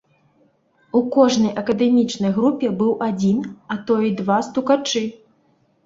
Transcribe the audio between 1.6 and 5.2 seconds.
акадэмічнай групе быў адзін, а тое і два стукачы.